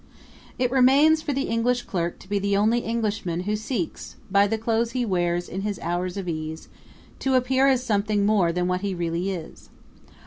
It 0.57 0.71
remains 0.71 1.21
for 1.21 1.31
the 1.31 1.43
English 1.43 1.83
clerk 1.83 2.17
to 2.21 2.27
be 2.27 2.39
the 2.39 2.57
only 2.57 2.79
Englishman 2.79 3.41
who 3.41 3.55
seeks, 3.55 4.15
by 4.31 4.47
the 4.47 4.57
clothes 4.57 4.93
he 4.93 5.05
wears 5.05 5.47
in 5.47 5.61
his 5.61 5.77
hours 5.77 6.17
of 6.17 6.27
ease, 6.27 6.69
to 7.19 7.35
appear 7.35 7.67
as 7.67 7.83
something 7.83 8.25
more 8.25 8.51
than 8.51 8.67
what 8.67 8.81
he 8.81 8.95
really 8.95 9.29
is. 9.29 9.69